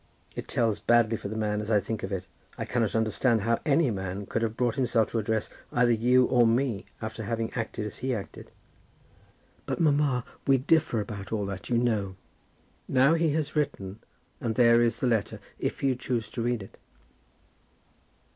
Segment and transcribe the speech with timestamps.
[0.35, 2.25] It tells badly for the man, as I think of it.
[2.57, 6.47] I cannot understand how any man could have brought himself to address either you or
[6.47, 8.49] me, after having acted as he acted."
[9.67, 12.15] "But, mamma, we differ about all that, you know."
[12.87, 13.99] "Now he has written,
[14.39, 16.79] and there is the letter, if you choose to read it."